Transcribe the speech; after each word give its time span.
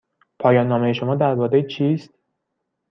پایان 0.39 0.67
نامه 0.67 0.93
شما 0.93 1.15
درباره 1.15 1.63
چیست؟ 1.67 2.09